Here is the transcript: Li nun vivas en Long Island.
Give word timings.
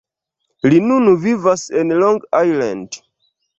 Li 0.73 0.79
nun 0.91 1.09
vivas 1.27 1.67
en 1.83 1.95
Long 2.01 2.19
Island. 2.49 3.01